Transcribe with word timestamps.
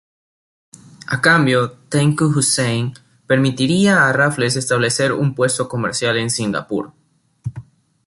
A 1.05 1.21
cambio, 1.21 1.73
Tengku 1.87 2.25
Hussein 2.29 2.91
permitiría 3.27 4.07
a 4.09 4.13
Raffles 4.13 4.55
establecer 4.55 5.11
un 5.13 5.35
puesto 5.35 5.69
comercial 5.69 6.17
en 6.17 6.31
Singapur. 6.31 6.93